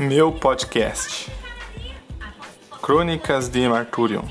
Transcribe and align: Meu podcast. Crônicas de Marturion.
Meu 0.00 0.32
podcast. 0.32 1.30
Crônicas 2.80 3.50
de 3.50 3.68
Marturion. 3.68 4.22